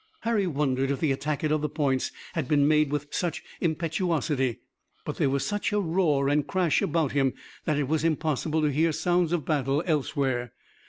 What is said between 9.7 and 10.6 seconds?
elsewhere.